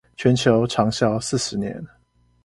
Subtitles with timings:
[0.17, 1.85] 全球長銷四十年